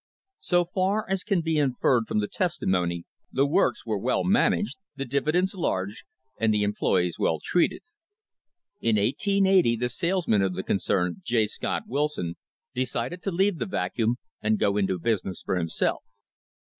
[0.39, 5.05] So far as can be inferred from the testimony, the works were well managed, the
[5.05, 6.05] dividends large,
[6.39, 7.83] and the employees well treated.
[8.79, 11.45] In 1880 the salesman of the concern, J.
[11.45, 12.35] Scott Wilson,
[12.73, 16.03] decided to leave the Vacuum and go into business for himself.